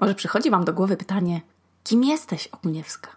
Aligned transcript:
Może 0.00 0.14
przychodzi 0.14 0.50
Wam 0.50 0.64
do 0.64 0.72
głowy 0.72 0.96
pytanie, 0.96 1.40
kim 1.84 2.04
jesteś, 2.04 2.46
Ogniewska? 2.46 3.10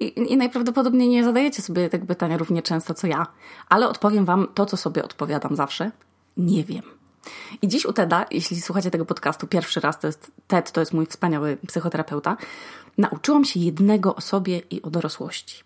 I, 0.00 0.32
I, 0.32 0.36
najprawdopodobniej 0.36 1.08
nie 1.08 1.24
zadajecie 1.24 1.62
sobie 1.62 1.88
tego 1.88 2.06
pytania 2.06 2.36
równie 2.36 2.62
często 2.62 2.94
co 2.94 3.06
ja, 3.06 3.26
ale 3.68 3.88
odpowiem 3.88 4.24
Wam 4.24 4.48
to, 4.54 4.66
co 4.66 4.76
sobie 4.76 5.04
odpowiadam 5.04 5.56
zawsze. 5.56 5.90
Nie 6.36 6.64
wiem. 6.64 6.82
I 7.62 7.68
dziś 7.68 7.86
u 7.86 7.92
Teda, 7.92 8.26
jeśli 8.30 8.60
słuchacie 8.60 8.90
tego 8.90 9.04
podcastu 9.04 9.46
pierwszy 9.46 9.80
raz, 9.80 9.98
to 9.98 10.06
jest 10.06 10.30
Ted, 10.46 10.72
to 10.72 10.80
jest 10.80 10.92
mój 10.92 11.06
wspaniały 11.06 11.56
psychoterapeuta, 11.66 12.36
nauczyłam 12.98 13.44
się 13.44 13.60
jednego 13.60 14.14
o 14.14 14.20
sobie 14.20 14.58
i 14.70 14.82
o 14.82 14.90
dorosłości. 14.90 15.64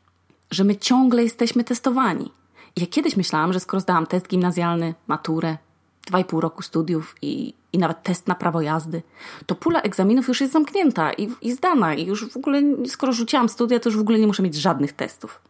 Że 0.51 0.65
my 0.65 0.77
ciągle 0.77 1.23
jesteśmy 1.23 1.65
testowani. 1.65 2.33
Ja 2.77 2.87
kiedyś 2.87 3.17
myślałam, 3.17 3.53
że 3.53 3.61
skoro 3.61 3.81
zdałam 3.81 4.07
test 4.07 4.29
gimnazjalny, 4.29 4.95
maturę, 5.07 5.59
dwa 6.07 6.19
i 6.19 6.25
pół 6.25 6.41
roku 6.41 6.63
studiów 6.63 7.15
i, 7.23 7.55
i 7.73 7.79
nawet 7.79 8.03
test 8.03 8.27
na 8.27 8.35
prawo 8.35 8.61
jazdy, 8.61 9.03
to 9.47 9.55
pula 9.55 9.83
egzaminów 9.83 10.29
już 10.29 10.41
jest 10.41 10.53
zamknięta 10.53 11.13
i, 11.13 11.29
i 11.43 11.53
zdana. 11.53 11.95
I 11.95 12.07
już 12.07 12.33
w 12.33 12.37
ogóle, 12.37 12.63
skoro 12.87 13.13
rzuciłam 13.13 13.49
studia, 13.49 13.81
to 13.81 13.89
już 13.89 13.97
w 13.97 14.01
ogóle 14.01 14.19
nie 14.19 14.27
muszę 14.27 14.43
mieć 14.43 14.55
żadnych 14.55 14.93
testów. 14.93 15.41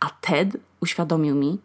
A 0.00 0.10
TED 0.20 0.56
uświadomił 0.80 1.34
mi, 1.34 1.58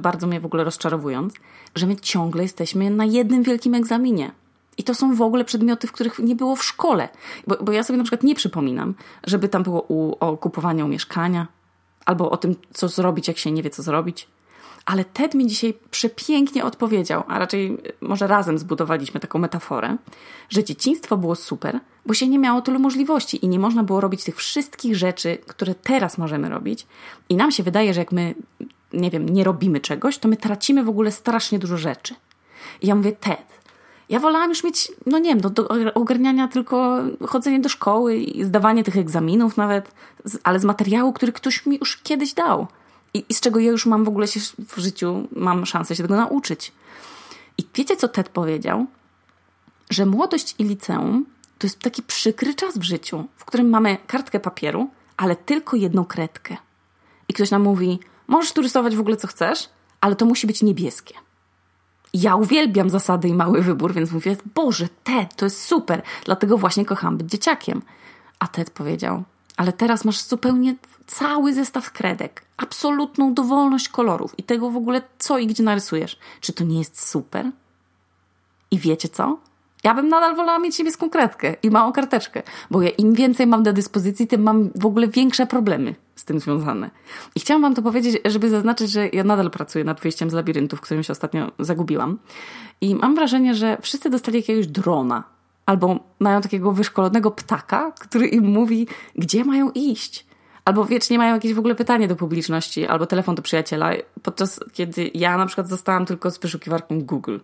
bardzo 0.00 0.26
mnie 0.26 0.40
w 0.40 0.46
ogóle 0.46 0.64
rozczarowując, 0.64 1.34
że 1.74 1.86
my 1.86 1.96
ciągle 1.96 2.42
jesteśmy 2.42 2.90
na 2.90 3.04
jednym 3.04 3.42
wielkim 3.42 3.74
egzaminie. 3.74 4.32
I 4.78 4.84
to 4.84 4.94
są 4.94 5.14
w 5.14 5.22
ogóle 5.22 5.44
przedmioty, 5.44 5.86
w 5.86 5.92
których 5.92 6.18
nie 6.18 6.36
było 6.36 6.56
w 6.56 6.64
szkole. 6.64 7.08
Bo, 7.46 7.56
bo 7.56 7.72
ja 7.72 7.82
sobie 7.82 7.96
na 7.96 8.04
przykład 8.04 8.22
nie 8.22 8.34
przypominam, 8.34 8.94
żeby 9.24 9.48
tam 9.48 9.62
było 9.62 9.84
u, 9.88 10.16
o 10.20 10.36
kupowaniu 10.36 10.88
mieszkania, 10.88 11.46
albo 12.06 12.30
o 12.30 12.36
tym, 12.36 12.54
co 12.72 12.88
zrobić, 12.88 13.28
jak 13.28 13.38
się 13.38 13.52
nie 13.52 13.62
wie, 13.62 13.70
co 13.70 13.82
zrobić. 13.82 14.28
Ale 14.86 15.04
Ted 15.04 15.34
mi 15.34 15.46
dzisiaj 15.46 15.74
przepięknie 15.90 16.64
odpowiedział, 16.64 17.22
a 17.28 17.38
raczej 17.38 17.78
może 18.00 18.26
razem 18.26 18.58
zbudowaliśmy 18.58 19.20
taką 19.20 19.38
metaforę, 19.38 19.96
że 20.48 20.64
dzieciństwo 20.64 21.16
było 21.16 21.34
super, 21.34 21.80
bo 22.06 22.14
się 22.14 22.28
nie 22.28 22.38
miało 22.38 22.60
tylu 22.60 22.78
możliwości 22.78 23.44
i 23.44 23.48
nie 23.48 23.58
można 23.58 23.82
było 23.82 24.00
robić 24.00 24.24
tych 24.24 24.36
wszystkich 24.36 24.96
rzeczy, 24.96 25.38
które 25.46 25.74
teraz 25.74 26.18
możemy 26.18 26.48
robić. 26.48 26.86
I 27.28 27.36
nam 27.36 27.52
się 27.52 27.62
wydaje, 27.62 27.94
że 27.94 28.00
jak 28.00 28.12
my, 28.12 28.34
nie 28.92 29.10
wiem, 29.10 29.28
nie 29.28 29.44
robimy 29.44 29.80
czegoś, 29.80 30.18
to 30.18 30.28
my 30.28 30.36
tracimy 30.36 30.84
w 30.84 30.88
ogóle 30.88 31.12
strasznie 31.12 31.58
dużo 31.58 31.76
rzeczy. 31.76 32.14
I 32.82 32.86
ja 32.86 32.94
mówię, 32.94 33.12
Ted, 33.12 33.60
ja 34.08 34.20
wolałam 34.20 34.48
już 34.48 34.64
mieć, 34.64 34.92
no 35.06 35.18
nie 35.18 35.30
wiem, 35.30 35.40
do, 35.40 35.50
do 35.50 35.94
ogarniania 35.94 36.48
tylko 36.48 36.98
chodzenie 37.26 37.60
do 37.60 37.68
szkoły 37.68 38.16
i 38.16 38.44
zdawanie 38.44 38.84
tych 38.84 38.96
egzaminów 38.96 39.56
nawet, 39.56 39.92
ale 40.42 40.60
z 40.60 40.64
materiału, 40.64 41.12
który 41.12 41.32
ktoś 41.32 41.66
mi 41.66 41.78
już 41.78 41.96
kiedyś 41.96 42.34
dał 42.34 42.66
i, 43.14 43.24
i 43.28 43.34
z 43.34 43.40
czego 43.40 43.60
ja 43.60 43.70
już 43.70 43.86
mam 43.86 44.04
w 44.04 44.08
ogóle 44.08 44.28
się 44.28 44.40
w 44.68 44.78
życiu, 44.78 45.28
mam 45.32 45.66
szansę 45.66 45.96
się 45.96 46.02
tego 46.02 46.16
nauczyć. 46.16 46.72
I 47.58 47.62
wiecie, 47.74 47.96
co 47.96 48.08
Ted 48.08 48.28
powiedział? 48.28 48.86
Że 49.90 50.06
młodość 50.06 50.54
i 50.58 50.64
liceum 50.64 51.26
to 51.58 51.66
jest 51.66 51.78
taki 51.78 52.02
przykry 52.02 52.54
czas 52.54 52.78
w 52.78 52.82
życiu, 52.82 53.24
w 53.36 53.44
którym 53.44 53.68
mamy 53.70 53.96
kartkę 54.06 54.40
papieru, 54.40 54.90
ale 55.16 55.36
tylko 55.36 55.76
jedną 55.76 56.04
kredkę. 56.04 56.56
I 57.28 57.32
ktoś 57.32 57.50
nam 57.50 57.62
mówi, 57.62 57.98
możesz 58.26 58.52
tu 58.52 58.62
rysować 58.62 58.96
w 58.96 59.00
ogóle 59.00 59.16
co 59.16 59.28
chcesz, 59.28 59.68
ale 60.00 60.16
to 60.16 60.26
musi 60.26 60.46
być 60.46 60.62
niebieskie. 60.62 61.14
Ja 62.14 62.36
uwielbiam 62.36 62.90
zasady 62.90 63.28
i 63.28 63.34
mały 63.34 63.62
wybór, 63.62 63.94
więc 63.94 64.12
mówię, 64.12 64.36
Boże, 64.54 64.88
Ted, 65.04 65.36
to 65.36 65.46
jest 65.46 65.64
super, 65.64 66.02
dlatego 66.24 66.58
właśnie 66.58 66.84
kocham 66.84 67.16
być 67.16 67.30
dzieciakiem. 67.30 67.82
A 68.38 68.48
Ted 68.48 68.70
powiedział, 68.70 69.24
ale 69.56 69.72
teraz 69.72 70.04
masz 70.04 70.22
zupełnie 70.22 70.74
cały 71.06 71.54
zestaw 71.54 71.92
kredek, 71.92 72.44
absolutną 72.56 73.34
dowolność 73.34 73.88
kolorów 73.88 74.38
i 74.38 74.42
tego 74.42 74.70
w 74.70 74.76
ogóle 74.76 75.02
co 75.18 75.38
i 75.38 75.46
gdzie 75.46 75.62
narysujesz. 75.62 76.18
Czy 76.40 76.52
to 76.52 76.64
nie 76.64 76.78
jest 76.78 77.08
super? 77.08 77.50
I 78.70 78.78
wiecie 78.78 79.08
co? 79.08 79.38
Ja 79.84 79.94
bym 79.94 80.08
nadal 80.08 80.36
wolała 80.36 80.58
mieć 80.58 80.78
niebieską 80.78 81.10
kredkę 81.10 81.56
i 81.62 81.70
małą 81.70 81.92
karteczkę, 81.92 82.42
bo 82.70 82.82
ja 82.82 82.90
im 82.90 83.14
więcej 83.14 83.46
mam 83.46 83.62
do 83.62 83.72
dyspozycji, 83.72 84.26
tym 84.26 84.42
mam 84.42 84.70
w 84.74 84.86
ogóle 84.86 85.08
większe 85.08 85.46
problemy 85.46 85.94
z 86.16 86.24
tym 86.24 86.40
związane. 86.40 86.90
I 87.34 87.40
chciałam 87.40 87.62
wam 87.62 87.74
to 87.74 87.82
powiedzieć, 87.82 88.18
żeby 88.24 88.50
zaznaczyć, 88.50 88.90
że 88.90 89.08
ja 89.08 89.24
nadal 89.24 89.50
pracuję 89.50 89.84
nad 89.84 90.00
wyjściem 90.00 90.30
z 90.30 90.32
labiryntu, 90.32 90.76
w 90.76 90.80
którym 90.80 91.02
się 91.02 91.12
ostatnio 91.12 91.52
zagubiłam. 91.58 92.18
I 92.80 92.94
mam 92.94 93.14
wrażenie, 93.14 93.54
że 93.54 93.78
wszyscy 93.82 94.10
dostali 94.10 94.36
jakiegoś 94.36 94.66
drona 94.66 95.33
albo 95.66 96.00
mają 96.18 96.40
takiego 96.40 96.72
wyszkolonego 96.72 97.30
ptaka, 97.30 97.92
który 97.92 98.26
im 98.26 98.44
mówi, 98.44 98.86
gdzie 99.16 99.44
mają 99.44 99.70
iść. 99.70 100.26
Albo 100.64 100.84
wiecznie 100.84 101.18
mają 101.18 101.34
jakieś 101.34 101.54
w 101.54 101.58
ogóle 101.58 101.74
pytanie 101.74 102.08
do 102.08 102.16
publiczności, 102.16 102.86
albo 102.86 103.06
telefon 103.06 103.34
do 103.34 103.42
przyjaciela, 103.42 103.90
podczas 104.22 104.60
kiedy 104.72 105.10
ja 105.14 105.36
na 105.38 105.46
przykład 105.46 105.68
zostałam 105.68 106.06
tylko 106.06 106.30
z 106.30 106.38
wyszukiwarką 106.38 107.00
Google. 107.00 107.38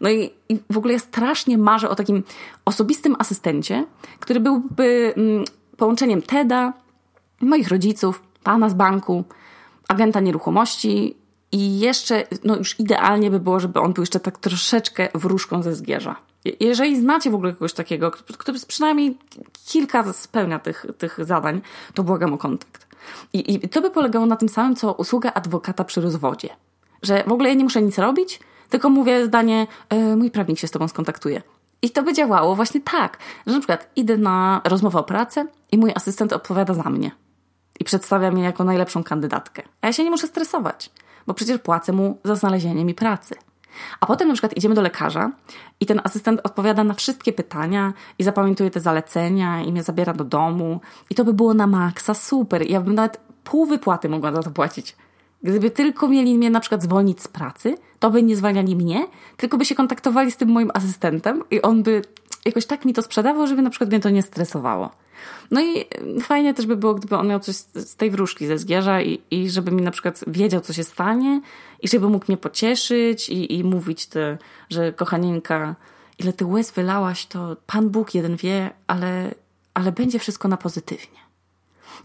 No 0.00 0.10
i, 0.10 0.30
i 0.48 0.58
w 0.70 0.78
ogóle 0.78 0.92
ja 0.92 0.98
strasznie 0.98 1.58
marzę 1.58 1.88
o 1.88 1.94
takim 1.94 2.22
osobistym 2.64 3.16
asystencie, 3.18 3.86
który 4.20 4.40
byłby 4.40 5.14
mm, 5.16 5.44
połączeniem 5.76 6.22
TEDa, 6.22 6.72
moich 7.40 7.68
rodziców, 7.68 8.22
pana 8.42 8.68
z 8.68 8.74
banku, 8.74 9.24
agenta 9.88 10.20
nieruchomości 10.20 11.16
i 11.52 11.78
jeszcze, 11.78 12.24
no 12.44 12.56
już 12.56 12.80
idealnie 12.80 13.30
by 13.30 13.40
było, 13.40 13.60
żeby 13.60 13.80
on 13.80 13.92
był 13.92 14.02
jeszcze 14.02 14.20
tak 14.20 14.38
troszeczkę 14.38 15.08
wróżką 15.14 15.62
ze 15.62 15.74
zgierza. 15.74 16.16
Jeżeli 16.60 17.00
znacie 17.00 17.30
w 17.30 17.34
ogóle 17.34 17.52
kogoś 17.52 17.72
takiego, 17.72 18.10
kto 18.10 18.52
przynajmniej 18.68 19.18
kilka 19.66 20.12
spełnia 20.12 20.58
tych, 20.58 20.86
tych 20.98 21.24
zadań, 21.24 21.60
to 21.94 22.02
błagam 22.02 22.34
o 22.34 22.38
kontakt. 22.38 22.88
I, 23.32 23.54
I 23.54 23.68
to 23.68 23.80
by 23.80 23.90
polegało 23.90 24.26
na 24.26 24.36
tym 24.36 24.48
samym, 24.48 24.76
co 24.76 24.92
usługa 24.92 25.32
adwokata 25.32 25.84
przy 25.84 26.00
rozwodzie. 26.00 26.48
Że 27.02 27.24
w 27.26 27.32
ogóle 27.32 27.48
ja 27.48 27.54
nie 27.54 27.64
muszę 27.64 27.82
nic 27.82 27.98
robić, 27.98 28.40
tylko 28.70 28.90
mówię 28.90 29.26
zdanie, 29.26 29.66
e, 29.88 30.16
mój 30.16 30.30
prawnik 30.30 30.58
się 30.58 30.68
z 30.68 30.70
tobą 30.70 30.88
skontaktuje. 30.88 31.42
I 31.82 31.90
to 31.90 32.02
by 32.02 32.12
działało 32.12 32.56
właśnie 32.56 32.80
tak, 32.80 33.18
że 33.46 33.52
na 33.52 33.58
przykład 33.58 33.90
idę 33.96 34.16
na 34.16 34.60
rozmowę 34.64 34.98
o 34.98 35.04
pracę 35.04 35.46
i 35.72 35.78
mój 35.78 35.92
asystent 35.94 36.32
odpowiada 36.32 36.74
za 36.74 36.90
mnie. 36.90 37.10
I 37.80 37.84
przedstawia 37.84 38.30
mnie 38.30 38.42
jako 38.42 38.64
najlepszą 38.64 39.04
kandydatkę. 39.04 39.62
A 39.80 39.86
ja 39.86 39.92
się 39.92 40.04
nie 40.04 40.10
muszę 40.10 40.26
stresować, 40.26 40.90
bo 41.26 41.34
przecież 41.34 41.58
płacę 41.58 41.92
mu 41.92 42.18
za 42.24 42.34
znalezienie 42.34 42.84
mi 42.84 42.94
pracy. 42.94 43.34
A 44.00 44.06
potem 44.06 44.28
na 44.28 44.34
przykład 44.34 44.56
idziemy 44.56 44.74
do 44.74 44.82
lekarza 44.82 45.30
i 45.80 45.86
ten 45.86 46.00
asystent 46.04 46.40
odpowiada 46.44 46.84
na 46.84 46.94
wszystkie 46.94 47.32
pytania 47.32 47.92
i 48.18 48.24
zapamiętuje 48.24 48.70
te 48.70 48.80
zalecenia 48.80 49.62
i 49.62 49.72
mnie 49.72 49.82
zabiera 49.82 50.12
do 50.12 50.24
domu. 50.24 50.80
I 51.10 51.14
to 51.14 51.24
by 51.24 51.32
było 51.32 51.54
na 51.54 51.66
maksa 51.66 52.14
super. 52.14 52.70
Ja 52.70 52.80
bym 52.80 52.94
nawet 52.94 53.20
pół 53.44 53.66
wypłaty 53.66 54.08
mogła 54.08 54.32
za 54.32 54.42
to 54.42 54.50
płacić. 54.50 54.96
Gdyby 55.42 55.70
tylko 55.70 56.08
mieli 56.08 56.38
mnie 56.38 56.50
na 56.50 56.60
przykład 56.60 56.82
zwolnić 56.82 57.22
z 57.22 57.28
pracy, 57.28 57.74
to 57.98 58.10
by 58.10 58.22
nie 58.22 58.36
zwalniali 58.36 58.76
mnie, 58.76 59.06
tylko 59.36 59.58
by 59.58 59.64
się 59.64 59.74
kontaktowali 59.74 60.30
z 60.30 60.36
tym 60.36 60.48
moim 60.48 60.70
asystentem 60.74 61.42
i 61.50 61.62
on 61.62 61.82
by 61.82 62.02
jakoś 62.44 62.66
tak 62.66 62.84
mi 62.84 62.94
to 62.94 63.02
sprzedawał, 63.02 63.46
żeby 63.46 63.62
na 63.62 63.70
przykład 63.70 63.90
mnie 63.90 64.00
to 64.00 64.10
nie 64.10 64.22
stresowało. 64.22 64.90
No 65.50 65.60
i 65.60 65.84
fajnie 66.22 66.54
też 66.54 66.66
by 66.66 66.76
było, 66.76 66.94
gdyby 66.94 67.16
on 67.16 67.28
miał 67.28 67.40
coś 67.40 67.56
z 67.56 67.96
tej 67.96 68.10
wróżki 68.10 68.46
ze 68.46 68.58
zgierza 68.58 69.02
i, 69.02 69.20
i 69.30 69.50
żeby 69.50 69.70
mi 69.70 69.82
na 69.82 69.90
przykład 69.90 70.24
wiedział, 70.26 70.60
co 70.60 70.72
się 70.72 70.84
stanie 70.84 71.40
i 71.82 71.88
żeby 71.88 72.08
mógł 72.08 72.24
mnie 72.28 72.36
pocieszyć 72.36 73.28
i, 73.28 73.58
i 73.58 73.64
mówić, 73.64 74.06
te, 74.06 74.38
że 74.70 74.92
kochanieńka, 74.92 75.74
ile 76.18 76.32
ty 76.32 76.46
łez 76.46 76.70
wylałaś, 76.70 77.26
to 77.26 77.56
Pan 77.66 77.90
Bóg 77.90 78.14
jeden 78.14 78.36
wie, 78.36 78.70
ale, 78.86 79.34
ale 79.74 79.92
będzie 79.92 80.18
wszystko 80.18 80.48
na 80.48 80.56
pozytywnie. 80.56 81.18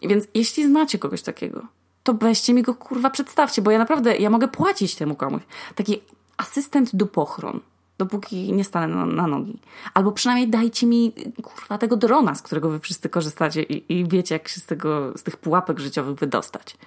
I 0.02 0.08
więc 0.08 0.28
jeśli 0.34 0.68
znacie 0.68 1.00
kogoś 1.00 1.22
takiego, 1.22 1.68
to 2.04 2.14
weźcie 2.14 2.54
mi 2.54 2.62
go 2.62 2.76
kurwa 2.76 3.10
przedstawcie, 3.10 3.62
bo 3.62 3.72
ja 3.72 3.80
naprawdę, 3.80 4.18
ja 4.18 4.30
mogę 4.30 4.48
płacić 4.48 4.96
temu 4.96 5.16
komuś. 5.16 5.42
Taki 5.76 6.02
asystent 6.38 6.96
dupochron 6.96 7.60
dopóki 7.98 8.54
nie 8.54 8.64
stanę 8.64 8.96
na, 8.96 9.06
na, 9.06 9.28
nogi. 9.28 9.60
Albo 9.94 10.12
przynajmniej 10.12 10.50
dajcie 10.50 10.88
mi, 10.88 11.14
kurwa, 11.44 11.78
tego 11.78 11.98
drona, 11.98 12.36
z 12.36 12.42
którego 12.42 12.70
wy 12.70 12.80
wszyscy 12.80 13.10
korzystacie 13.10 13.64
i, 13.64 14.00
i 14.00 14.08
wiecie, 14.08 14.36
jak 14.36 14.48
się 14.48 14.60
z, 14.60 14.66
tego, 14.66 15.18
z 15.18 15.24
tych 15.24 15.38
pułapek 15.38 15.80
życiowych 15.80 16.16
wydostać. 16.16 16.78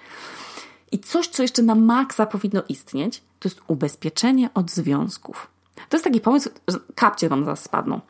I 0.91 0.99
coś, 0.99 1.27
co 1.27 1.41
jeszcze 1.41 1.61
na 1.61 1.75
maksa 1.75 2.25
powinno 2.25 2.63
istnieć, 2.69 3.21
to 3.39 3.49
jest 3.49 3.61
ubezpieczenie 3.67 4.49
od 4.53 4.71
związków. 4.71 5.47
To 5.89 5.97
jest 5.97 6.03
taki 6.03 6.21
pomysł, 6.21 6.49
że 6.67 6.77
kapcie 6.95 7.29
wam 7.29 7.45
zaraz 7.45 7.63
spadną. 7.63 8.01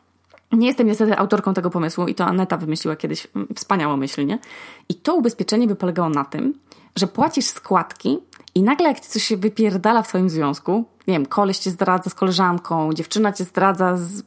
Nie 0.52 0.66
jestem 0.66 0.86
niestety 0.86 1.18
autorką 1.18 1.54
tego 1.54 1.70
pomysłu 1.70 2.06
i 2.06 2.14
to 2.14 2.26
Aneta 2.26 2.56
wymyśliła 2.56 2.96
kiedyś 2.96 3.26
wspaniałą 3.54 3.96
myśl, 3.96 4.26
nie? 4.26 4.38
I 4.88 4.94
to 4.94 5.14
ubezpieczenie 5.14 5.66
by 5.66 5.76
polegało 5.76 6.08
na 6.08 6.24
tym, 6.24 6.54
że 6.96 7.06
płacisz 7.06 7.46
składki 7.46 8.18
i 8.54 8.62
nagle 8.62 8.88
jak 8.88 9.00
coś 9.00 9.22
się 9.22 9.36
wypierdala 9.36 10.02
w 10.02 10.08
twoim 10.08 10.30
związku, 10.30 10.84
nie 11.08 11.14
wiem, 11.14 11.26
koleś 11.26 11.58
cię 11.58 11.70
zdradza 11.70 12.10
z 12.10 12.14
koleżanką, 12.14 12.92
dziewczyna 12.92 13.32
cię 13.32 13.44
zdradza 13.44 13.96
z, 13.96 14.22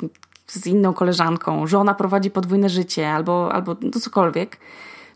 z 0.47 0.67
inną 0.67 0.93
koleżanką, 0.93 1.67
żona 1.67 1.93
prowadzi 1.93 2.31
podwójne 2.31 2.69
życie 2.69 3.11
albo, 3.11 3.53
albo 3.53 3.75
no 3.81 3.99
cokolwiek, 3.99 4.57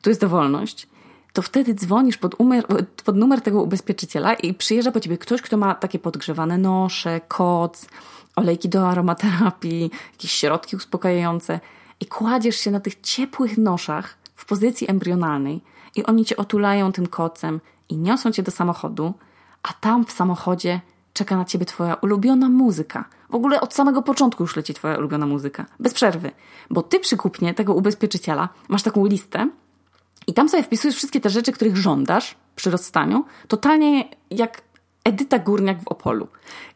tu 0.02 0.10
jest 0.10 0.22
dowolność, 0.22 0.88
to 1.34 1.42
wtedy 1.42 1.74
dzwonisz 1.74 2.18
pod, 2.18 2.36
umer, 2.38 2.66
pod 3.06 3.16
numer 3.16 3.42
tego 3.42 3.62
ubezpieczyciela 3.62 4.34
i 4.34 4.54
przyjeżdża 4.54 4.92
po 4.92 5.00
ciebie 5.00 5.18
ktoś, 5.18 5.42
kto 5.42 5.58
ma 5.58 5.76
takie 5.76 6.00
podgrzewane 6.00 6.58
nosze, 6.58 7.22
koc, 7.28 7.88
olejki 8.36 8.70
do 8.70 8.90
aromaterapii, 8.90 9.92
jakieś 10.12 10.32
środki 10.32 10.76
uspokajające 10.76 11.60
i 12.00 12.06
kładziesz 12.06 12.56
się 12.56 12.72
na 12.72 12.80
tych 12.80 13.02
ciepłych 13.02 13.58
noszach 13.58 14.18
w 14.36 14.46
pozycji 14.46 14.90
embrionalnej 14.90 15.62
i 15.96 16.04
oni 16.06 16.26
cię 16.26 16.38
otulają 16.38 16.92
tym 16.92 17.08
kocem 17.08 17.62
i 17.90 17.98
niosą 17.98 18.32
cię 18.32 18.44
do 18.44 18.52
samochodu, 18.52 19.14
a 19.64 19.74
tam 19.74 20.06
w 20.06 20.12
samochodzie 20.12 20.82
czeka 21.16 21.38
na 21.38 21.46
ciebie 21.46 21.66
twoja 21.66 21.94
ulubiona 21.94 22.50
muzyka. 22.50 23.06
W 23.30 23.36
ogóle 23.36 23.62
od 23.62 23.74
samego 23.74 24.02
początku 24.02 24.44
już 24.44 24.56
leci 24.56 24.74
twoja 24.74 24.98
ulubiona 24.98 25.26
muzyka. 25.26 25.66
Bez 25.80 25.94
przerwy. 25.94 26.32
Bo 26.70 26.84
ty 26.84 27.00
przy 27.00 27.18
kupnie 27.18 27.54
tego 27.54 27.74
ubezpieczyciela 27.74 28.50
masz 28.68 28.84
taką 28.84 29.06
listę 29.06 29.50
i 30.28 30.34
tam 30.34 30.50
sobie 30.50 30.64
wpisujesz 30.64 30.96
wszystkie 30.96 31.20
te 31.20 31.30
rzeczy, 31.30 31.52
których 31.52 31.78
żądasz 31.78 32.36
przy 32.56 32.72
rozstaniu. 32.72 33.26
Totalnie 33.48 34.10
jak 34.32 34.62
Edyta 35.06 35.40
Górniak 35.40 35.84
w 35.84 35.88
Opolu. 35.88 36.28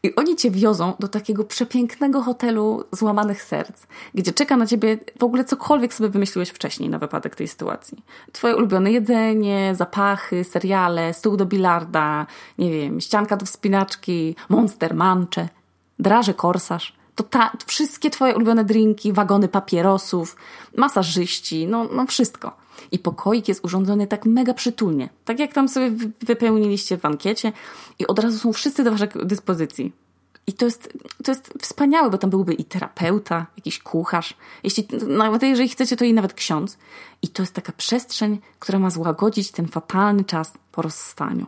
I 0.02 0.14
oni 0.14 0.36
cię 0.36 0.50
wiozą 0.50 0.92
do 1.00 1.08
takiego 1.08 1.44
przepięknego 1.44 2.22
hotelu 2.22 2.84
złamanych 2.92 3.42
serc, 3.42 3.86
gdzie 4.14 4.32
czeka 4.32 4.56
na 4.56 4.66
ciebie 4.66 4.98
w 5.18 5.24
ogóle 5.24 5.44
cokolwiek 5.44 5.94
sobie 5.94 6.08
wymyśliłeś 6.08 6.48
wcześniej 6.48 6.88
na 6.88 6.98
wypadek 6.98 7.36
tej 7.36 7.48
sytuacji. 7.48 8.04
Twoje 8.32 8.56
ulubione 8.56 8.92
jedzenie, 8.92 9.74
zapachy, 9.74 10.44
seriale, 10.44 11.14
stół 11.14 11.36
do 11.36 11.46
bilarda, 11.46 12.26
nie 12.58 12.70
wiem, 12.70 13.00
ścianka 13.00 13.36
do 13.36 13.46
wspinaczki, 13.46 14.36
monster 14.48 14.94
mancze, 14.94 15.48
draże 15.98 16.34
korsarz. 16.34 16.99
To, 17.14 17.24
ta, 17.24 17.52
wszystkie 17.66 18.10
twoje 18.10 18.36
ulubione 18.36 18.64
drinki, 18.64 19.12
wagony 19.12 19.48
papierosów, 19.48 20.36
masażyści, 20.76 21.66
no, 21.66 21.88
no 21.92 22.06
wszystko. 22.06 22.56
I 22.92 22.98
pokoik 22.98 23.48
jest 23.48 23.64
urządzony 23.64 24.06
tak 24.06 24.26
mega 24.26 24.54
przytulnie. 24.54 25.08
Tak 25.24 25.38
jak 25.38 25.52
tam 25.52 25.68
sobie 25.68 25.90
wypełniliście 26.20 26.98
w 26.98 27.04
ankiecie 27.04 27.52
i 27.98 28.06
od 28.06 28.18
razu 28.18 28.38
są 28.38 28.52
wszyscy 28.52 28.84
do 28.84 28.90
waszej 28.90 29.08
dyspozycji. 29.24 29.92
I 30.46 30.52
to 30.52 30.64
jest, 30.64 30.92
to 31.24 31.30
jest 31.30 31.54
wspaniałe, 31.60 32.10
bo 32.10 32.18
tam 32.18 32.30
byłby 32.30 32.54
i 32.54 32.64
terapeuta, 32.64 33.46
jakiś 33.56 33.78
kucharz. 33.78 34.34
Jeśli, 34.64 34.88
nawet 35.06 35.42
jeżeli 35.42 35.68
chcecie, 35.68 35.96
to 35.96 36.04
i 36.04 36.12
nawet 36.14 36.34
ksiądz. 36.34 36.78
I 37.22 37.28
to 37.28 37.42
jest 37.42 37.54
taka 37.54 37.72
przestrzeń, 37.72 38.38
która 38.58 38.78
ma 38.78 38.90
złagodzić 38.90 39.50
ten 39.50 39.68
fatalny 39.68 40.24
czas 40.24 40.52
po 40.72 40.82
rozstaniu. 40.82 41.46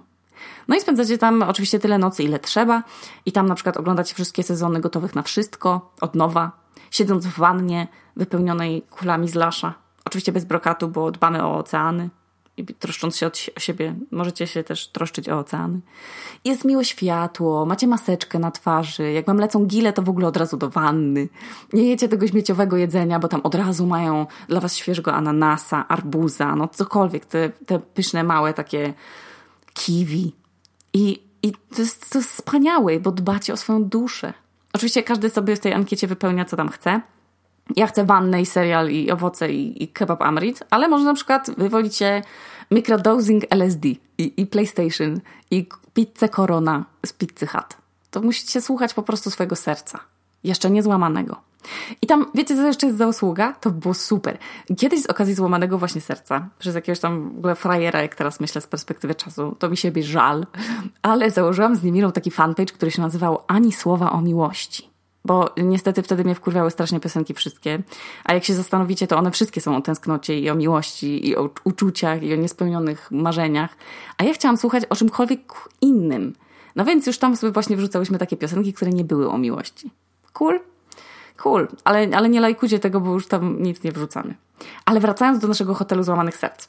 No 0.68 0.76
i 0.76 0.80
spędzacie 0.80 1.18
tam 1.18 1.42
oczywiście 1.42 1.78
tyle 1.78 1.98
nocy, 1.98 2.22
ile 2.22 2.38
trzeba. 2.38 2.82
I 3.26 3.32
tam 3.32 3.46
na 3.46 3.54
przykład 3.54 3.76
oglądacie 3.76 4.14
wszystkie 4.14 4.42
sezony 4.42 4.80
gotowych 4.80 5.14
na 5.14 5.22
wszystko, 5.22 5.92
od 6.00 6.14
nowa, 6.14 6.52
siedząc 6.90 7.26
w 7.26 7.38
wannie 7.38 7.88
wypełnionej 8.16 8.82
kulami 8.90 9.28
z 9.28 9.34
lasza. 9.34 9.74
Oczywiście 10.04 10.32
bez 10.32 10.44
brokatu, 10.44 10.88
bo 10.88 11.10
dbamy 11.10 11.44
o 11.44 11.56
oceany 11.56 12.10
i 12.56 12.66
troszcząc 12.66 13.16
się 13.16 13.26
o 13.26 13.60
siebie, 13.60 13.94
możecie 14.10 14.46
się 14.46 14.64
też 14.64 14.88
troszczyć 14.88 15.28
o 15.28 15.38
oceany. 15.38 15.80
Jest 16.44 16.64
miłe 16.64 16.84
światło, 16.84 17.66
macie 17.66 17.86
maseczkę 17.86 18.38
na 18.38 18.50
twarzy, 18.50 19.12
jak 19.12 19.26
wam 19.26 19.38
lecą 19.38 19.66
gile, 19.66 19.92
to 19.92 20.02
w 20.02 20.08
ogóle 20.08 20.26
od 20.26 20.36
razu 20.36 20.56
do 20.56 20.70
wanny. 20.70 21.28
Nie 21.72 21.84
jecie 21.84 22.08
tego 22.08 22.26
śmieciowego 22.26 22.76
jedzenia, 22.76 23.18
bo 23.18 23.28
tam 23.28 23.40
od 23.44 23.54
razu 23.54 23.86
mają 23.86 24.26
dla 24.48 24.60
was 24.60 24.76
świeżego 24.76 25.14
ananasa, 25.14 25.88
arbuza, 25.88 26.56
no 26.56 26.68
cokolwiek, 26.68 27.26
te, 27.26 27.50
te 27.66 27.78
pyszne, 27.78 28.24
małe 28.24 28.54
takie 28.54 28.94
kiwi. 29.74 30.34
I, 30.92 31.22
i 31.42 31.52
to, 31.52 31.82
jest, 31.82 32.12
to 32.12 32.18
jest 32.18 32.30
wspaniałe, 32.30 33.00
bo 33.00 33.12
dbacie 33.12 33.52
o 33.52 33.56
swoją 33.56 33.84
duszę. 33.84 34.32
Oczywiście 34.72 35.02
każdy 35.02 35.30
sobie 35.30 35.56
w 35.56 35.60
tej 35.60 35.72
ankiecie 35.72 36.06
wypełnia, 36.06 36.44
co 36.44 36.56
tam 36.56 36.68
chce. 36.68 37.00
Ja 37.76 37.86
chcę 37.86 38.04
wannę 38.04 38.42
i 38.42 38.46
serial 38.46 38.90
i 38.90 39.10
owoce 39.10 39.52
i, 39.52 39.82
i 39.82 39.88
kebab 39.88 40.22
Amrit, 40.22 40.62
ale 40.70 40.88
może 40.88 41.04
na 41.04 41.14
przykład 41.14 41.50
wywolicie 41.58 42.22
microdosing 42.70 43.44
LSD 43.50 43.88
i, 44.18 44.32
i 44.36 44.46
PlayStation 44.46 45.20
i 45.50 45.66
pizzę 45.94 46.28
Corona 46.28 46.84
z 47.06 47.12
Pizzy 47.12 47.46
Hut. 47.46 47.76
To 48.10 48.20
musicie 48.20 48.60
słuchać 48.60 48.94
po 48.94 49.02
prostu 49.02 49.30
swojego 49.30 49.56
serca. 49.56 50.00
Jeszcze 50.44 50.70
niezłamanego. 50.70 51.36
I 52.02 52.06
tam, 52.06 52.26
wiecie 52.34 52.56
co 52.56 52.62
jeszcze 52.62 52.86
jest 52.86 52.98
za 52.98 53.06
usługa? 53.06 53.52
To 53.52 53.70
było 53.70 53.94
super. 53.94 54.38
Kiedyś 54.78 55.02
z 55.02 55.06
okazji 55.06 55.34
złamanego 55.34 55.78
właśnie 55.78 56.00
serca, 56.00 56.48
przez 56.58 56.74
jakiegoś 56.74 57.00
tam 57.00 57.34
w 57.34 57.38
ogóle 57.38 57.54
frajera, 57.54 58.02
jak 58.02 58.14
teraz 58.14 58.40
myślę 58.40 58.60
z 58.60 58.66
perspektywy 58.66 59.14
czasu, 59.14 59.56
to 59.58 59.68
mi 59.68 59.76
siebie 59.76 60.02
żal, 60.02 60.46
ale 61.02 61.30
założyłam 61.30 61.76
z 61.76 61.82
Nimirą 61.82 62.12
taki 62.12 62.30
fanpage, 62.30 62.72
który 62.72 62.90
się 62.90 63.02
nazywał 63.02 63.38
Ani 63.46 63.72
słowa 63.72 64.12
o 64.12 64.20
miłości 64.20 64.92
bo 65.24 65.50
niestety 65.56 66.02
wtedy 66.02 66.24
mnie 66.24 66.34
wkurwiały 66.34 66.70
strasznie 66.70 67.00
piosenki 67.00 67.34
wszystkie. 67.34 67.82
A 68.24 68.34
jak 68.34 68.44
się 68.44 68.54
zastanowicie, 68.54 69.06
to 69.06 69.16
one 69.16 69.30
wszystkie 69.30 69.60
są 69.60 69.76
o 69.76 69.80
tęsknocie 69.80 70.40
i 70.40 70.50
o 70.50 70.54
miłości, 70.54 71.28
i 71.28 71.36
o 71.36 71.50
uczuciach, 71.64 72.22
i 72.22 72.32
o 72.32 72.36
niespełnionych 72.36 73.10
marzeniach. 73.10 73.76
A 74.18 74.24
ja 74.24 74.34
chciałam 74.34 74.56
słuchać 74.56 74.84
o 74.84 74.96
czymkolwiek 74.96 75.52
innym. 75.80 76.32
No 76.76 76.84
więc 76.84 77.06
już 77.06 77.18
tam 77.18 77.36
sobie 77.36 77.52
właśnie 77.52 77.76
wrzucałyśmy 77.76 78.18
takie 78.18 78.36
piosenki, 78.36 78.72
które 78.72 78.90
nie 78.90 79.04
były 79.04 79.30
o 79.30 79.38
miłości. 79.38 79.90
Cool? 80.32 80.60
Cool. 81.42 81.68
Ale, 81.84 82.08
ale 82.16 82.28
nie 82.28 82.40
lajkujcie 82.40 82.78
tego, 82.78 83.00
bo 83.00 83.12
już 83.12 83.26
tam 83.26 83.62
nic 83.62 83.82
nie 83.82 83.92
wrzucamy. 83.92 84.34
Ale 84.84 85.00
wracając 85.00 85.38
do 85.38 85.48
naszego 85.48 85.74
hotelu 85.74 86.02
Złamanych 86.02 86.36
Serc 86.36 86.68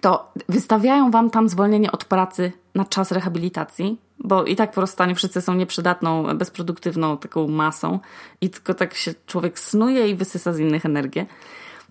to 0.00 0.32
wystawiają 0.48 1.10
wam 1.10 1.30
tam 1.30 1.48
zwolnienie 1.48 1.92
od 1.92 2.04
pracy 2.04 2.52
na 2.74 2.84
czas 2.84 3.12
rehabilitacji, 3.12 4.00
bo 4.18 4.44
i 4.44 4.56
tak 4.56 4.72
po 4.72 4.80
rozstaniu 4.80 5.14
wszyscy 5.14 5.40
są 5.40 5.54
nieprzydatną, 5.54 6.38
bezproduktywną 6.38 7.18
taką 7.18 7.48
masą 7.48 7.98
i 8.40 8.50
tylko 8.50 8.74
tak 8.74 8.94
się 8.94 9.14
człowiek 9.26 9.58
snuje 9.58 10.08
i 10.08 10.14
wysysa 10.14 10.52
z 10.52 10.58
innych 10.58 10.86
energię. 10.86 11.26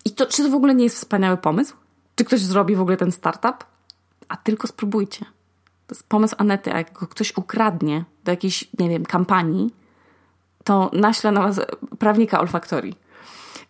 I 0.04 0.10
to, 0.10 0.26
czy 0.26 0.42
to 0.42 0.50
w 0.50 0.54
ogóle 0.54 0.74
nie 0.74 0.84
jest 0.84 0.96
wspaniały 0.96 1.36
pomysł? 1.36 1.74
Czy 2.14 2.24
ktoś 2.24 2.40
zrobi 2.40 2.76
w 2.76 2.80
ogóle 2.80 2.96
ten 2.96 3.12
startup? 3.12 3.64
A 4.28 4.36
tylko 4.36 4.66
spróbujcie. 4.66 5.24
To 5.86 5.94
jest 5.94 6.08
pomysł 6.08 6.34
Anety, 6.38 6.72
a 6.72 6.78
jak 6.78 6.92
go 6.92 7.06
ktoś 7.06 7.36
ukradnie 7.36 8.04
do 8.24 8.30
jakiejś, 8.30 8.68
nie 8.78 8.88
wiem, 8.88 9.06
kampanii, 9.06 9.70
to 10.66 10.90
naśle 10.92 11.32
na 11.32 11.42
was 11.42 11.60
prawnika 11.98 12.40
olfaktorii. 12.40 12.94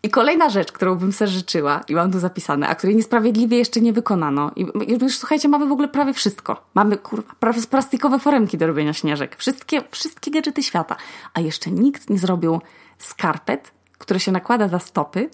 I 0.03 0.11
kolejna 0.11 0.51
rzecz, 0.51 0.73
którą 0.73 0.95
bym 0.95 1.13
sobie 1.13 1.31
życzyła, 1.31 1.81
i 1.89 1.95
mam 1.95 2.13
tu 2.13 2.19
zapisane, 2.19 2.69
a 2.69 2.75
której 2.75 2.97
niesprawiedliwie 2.97 3.59
jeszcze 3.59 3.81
nie 3.81 3.93
wykonano. 3.93 4.51
I 4.57 4.67
już 5.03 5.19
słuchajcie, 5.19 5.49
mamy 5.49 5.67
w 5.67 5.73
ogóle 5.73 5.89
prawie 5.89 6.13
wszystko. 6.13 6.65
Mamy 6.75 6.97
kurwa, 6.97 7.35
plastikowe 7.71 8.19
foremki 8.19 8.59
do 8.59 8.67
robienia 8.67 8.93
śnieżek. 8.93 9.37
Wszystkie, 9.37 9.83
wszystkie 9.91 10.31
gadżety 10.31 10.63
świata. 10.63 10.97
A 11.35 11.41
jeszcze 11.41 11.71
nikt 11.71 12.11
nie 12.11 12.19
zrobił 12.19 12.61
skarpet, 12.99 13.71
które 13.99 14.21
się 14.21 14.33
nakłada 14.33 14.69
za 14.69 14.79
stopy 14.79 15.31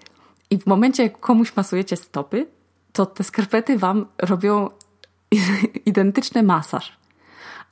i 0.50 0.58
w 0.58 0.67
momencie, 0.67 1.03
jak 1.03 1.20
komuś 1.20 1.56
masujecie 1.56 1.97
stopy, 1.97 2.47
to 2.93 3.06
te 3.06 3.25
skarpety 3.25 3.79
wam 3.79 4.06
robią 4.19 4.70
identyczny 5.87 6.43
masaż. 6.43 7.01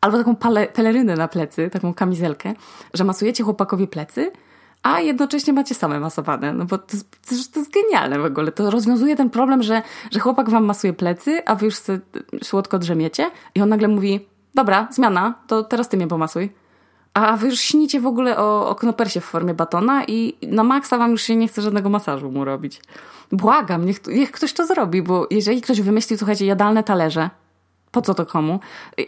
Albo 0.00 0.19
taką 0.19 0.37
pelerynę 0.73 1.14
na 1.14 1.29
plecy, 1.29 1.70
taką 1.70 1.94
kamizelkę, 1.94 2.55
że 2.94 3.05
masujecie 3.05 3.44
chłopakowi 3.44 3.88
plecy, 3.88 4.32
a 4.82 5.00
jednocześnie 5.00 5.52
macie 5.52 5.75
same 5.75 6.00
masowane. 6.00 6.52
No 6.52 6.64
bo 6.64 6.79
to, 6.79 6.97
to, 6.97 7.35
to 7.52 7.61
jest 7.61 7.73
genialne 7.73 8.19
w 8.19 8.25
ogóle. 8.25 8.52
To 8.52 8.70
rozwiązuje 8.70 9.17
ten 9.17 9.31
problem, 9.31 9.62
że, 9.62 9.82
że 10.11 10.20
chłopak 10.20 10.50
wam 10.50 10.64
masuje 10.64 10.93
plecy, 10.93 11.44
a 11.47 11.55
wy 11.55 11.67
już 11.67 11.76
sobie 11.76 12.00
słodko 12.43 12.79
drzemiecie 12.79 13.31
i 13.55 13.62
on 13.62 13.69
nagle 13.69 13.88
mówi, 13.88 14.26
dobra, 14.55 14.88
zmiana, 14.91 15.35
to 15.47 15.62
teraz 15.62 15.88
ty 15.88 15.97
mnie 15.97 16.08
pomasuj. 16.08 16.52
A 17.14 17.37
wy 17.37 17.47
już 17.47 17.61
śnicie 17.61 18.00
w 18.00 18.06
ogóle 18.06 18.38
o, 18.38 18.69
o 18.69 18.75
knopersie 18.75 19.20
w 19.20 19.25
formie 19.25 19.55
batona 19.55 20.05
i 20.05 20.37
na 20.43 20.64
maksa 20.64 20.99
wam 20.99 21.11
już 21.11 21.23
się 21.23 21.37
nie 21.37 21.49
chce 21.49 21.62
żadnego 21.62 21.88
masażu 21.88 22.31
mu 22.31 22.44
robić. 22.44 22.82
Błagam, 23.32 23.87
niech, 23.87 24.06
niech 24.06 24.31
ktoś 24.31 24.52
to 24.52 24.66
zrobi, 24.66 25.02
bo 25.02 25.26
jeżeli 25.30 25.62
ktoś 25.62 25.80
wymyśli, 25.80 26.19
słuchajcie, 26.19 26.47
jadalne 26.47 26.83
talerze, 26.83 27.30
po 27.90 28.02
co 28.02 28.14
to 28.14 28.26
komu? 28.26 28.61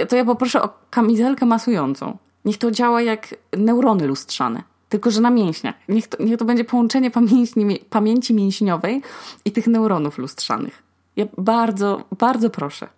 To 0.09 0.17
ja 0.17 0.25
poproszę 0.25 0.63
o 0.63 0.69
kamizelkę 0.91 1.47
masującą. 1.47 2.17
Niech 2.45 2.59
to 2.59 2.71
działa 2.71 3.03
jak 3.03 3.35
neurony 3.57 4.07
lustrzane 4.07 4.63
tylko 4.93 5.11
że 5.11 5.21
na 5.21 5.31
mięśniach. 5.31 5.75
Niech 5.89 6.09
to, 6.09 6.23
niech 6.23 6.39
to 6.39 6.45
będzie 6.45 6.65
połączenie 6.65 7.11
pamięci, 7.11 7.81
pamięci 7.91 8.35
mięśniowej 8.35 9.03
i 9.45 9.53
tych 9.53 9.67
neuronów 9.67 10.19
lustrzanych. 10.19 10.83
Ja 11.17 11.27
bardzo, 11.39 12.05
bardzo 12.19 12.51
proszę. 12.51 12.89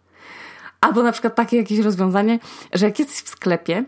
Albo 0.81 1.03
na 1.03 1.13
przykład 1.13 1.35
takie 1.35 1.57
jakieś 1.57 1.79
rozwiązanie, 1.79 2.39
że 2.73 2.87
jak 2.87 2.99
jesteś 2.99 3.19
w 3.19 3.29
sklepie, 3.29 3.85